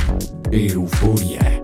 Euforia. 0.51 1.63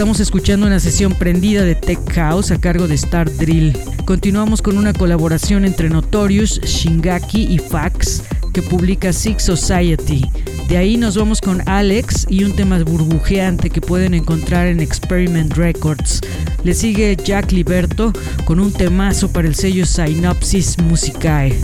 Estamos 0.00 0.20
escuchando 0.20 0.66
una 0.66 0.80
sesión 0.80 1.12
prendida 1.12 1.62
de 1.62 1.74
Tech 1.74 2.00
House 2.14 2.50
a 2.52 2.58
cargo 2.58 2.88
de 2.88 2.94
Star 2.94 3.30
Drill. 3.36 3.76
Continuamos 4.06 4.62
con 4.62 4.78
una 4.78 4.94
colaboración 4.94 5.66
entre 5.66 5.90
Notorious, 5.90 6.58
Shingaki 6.62 7.42
y 7.42 7.58
Fax 7.58 8.22
que 8.54 8.62
publica 8.62 9.12
Six 9.12 9.42
Society. 9.42 10.24
De 10.70 10.78
ahí 10.78 10.96
nos 10.96 11.18
vamos 11.18 11.42
con 11.42 11.60
Alex 11.68 12.26
y 12.30 12.44
un 12.44 12.56
tema 12.56 12.82
burbujeante 12.82 13.68
que 13.68 13.82
pueden 13.82 14.14
encontrar 14.14 14.68
en 14.68 14.80
Experiment 14.80 15.52
Records. 15.52 16.22
Le 16.64 16.72
sigue 16.72 17.14
Jack 17.22 17.52
Liberto 17.52 18.14
con 18.46 18.58
un 18.58 18.72
temazo 18.72 19.30
para 19.30 19.48
el 19.48 19.54
sello 19.54 19.84
Synopsis 19.84 20.78
Musicae. 20.78 21.58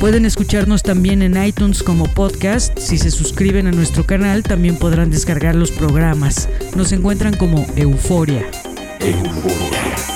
Pueden 0.00 0.24
escucharnos 0.24 0.82
también 0.82 1.20
en 1.20 1.36
iTunes 1.44 1.82
como 1.82 2.06
podcast. 2.06 2.78
Si 2.78 2.96
se 2.96 3.10
suscriben 3.10 3.66
a 3.66 3.70
nuestro 3.70 4.06
canal, 4.06 4.42
también 4.42 4.76
podrán 4.76 5.10
descargar 5.10 5.54
los 5.54 5.70
programas. 5.70 6.48
Nos 6.74 6.92
encuentran 6.92 7.36
como 7.36 7.66
Euforia. 7.76 8.50
Euforia. 9.00 10.09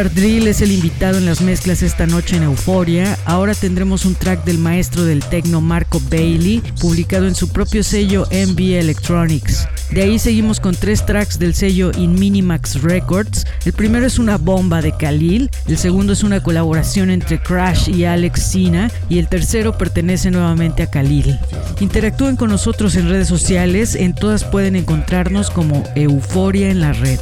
Star 0.00 0.14
Drill 0.14 0.46
es 0.46 0.62
el 0.62 0.72
invitado 0.72 1.18
en 1.18 1.26
las 1.26 1.42
mezclas 1.42 1.82
esta 1.82 2.06
noche 2.06 2.34
en 2.34 2.44
Euforia. 2.44 3.18
Ahora 3.26 3.52
tendremos 3.52 4.06
un 4.06 4.14
track 4.14 4.44
del 4.44 4.56
maestro 4.56 5.04
del 5.04 5.22
techno 5.22 5.60
Marco 5.60 6.00
Bailey, 6.10 6.62
publicado 6.80 7.26
en 7.26 7.34
su 7.34 7.50
propio 7.50 7.84
sello 7.84 8.26
MB 8.30 8.78
Electronics. 8.78 9.68
De 9.90 10.00
ahí 10.00 10.18
seguimos 10.18 10.58
con 10.58 10.74
tres 10.74 11.04
tracks 11.04 11.38
del 11.38 11.54
sello 11.54 11.90
In 11.98 12.14
Minimax 12.14 12.80
Records. 12.80 13.44
El 13.66 13.74
primero 13.74 14.06
es 14.06 14.18
una 14.18 14.38
bomba 14.38 14.80
de 14.80 14.92
Khalil, 14.96 15.50
el 15.66 15.76
segundo 15.76 16.14
es 16.14 16.22
una 16.22 16.42
colaboración 16.42 17.10
entre 17.10 17.38
Crash 17.38 17.90
y 17.90 18.06
Alex 18.06 18.40
Sina 18.42 18.90
y 19.10 19.18
el 19.18 19.28
tercero 19.28 19.76
pertenece 19.76 20.30
nuevamente 20.30 20.82
a 20.82 20.90
Khalil. 20.90 21.38
Interactúen 21.78 22.36
con 22.36 22.48
nosotros 22.48 22.96
en 22.96 23.10
redes 23.10 23.28
sociales, 23.28 23.94
en 23.94 24.14
todas 24.14 24.44
pueden 24.44 24.76
encontrarnos 24.76 25.50
como 25.50 25.84
Euforia 25.94 26.70
en 26.70 26.80
la 26.80 26.94
red. 26.94 27.20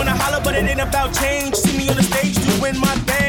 wanna 0.00 0.16
holler, 0.16 0.40
but 0.42 0.54
it 0.54 0.64
ain't 0.64 0.80
about 0.80 1.12
change. 1.12 1.54
See 1.56 1.76
me 1.76 1.86
on 1.90 1.96
the 1.96 2.02
stage 2.02 2.34
doing 2.58 2.78
my 2.80 2.94
thing. 3.04 3.19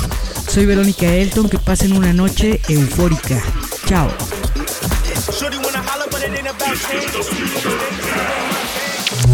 Soy 0.48 0.66
Verónica 0.66 1.06
Elton, 1.06 1.48
que 1.48 1.58
pasen 1.58 1.93
una 1.93 2.12
noche 2.12 2.60
eufórica. 2.68 3.41
Chao. 3.88 4.12